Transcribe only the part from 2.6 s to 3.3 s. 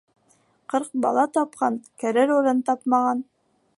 тапмаған.